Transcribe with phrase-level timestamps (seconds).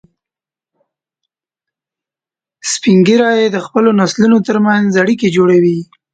[2.71, 5.79] سپین ږیری د خپلو نسلونو تر منځ اړیکې جوړوي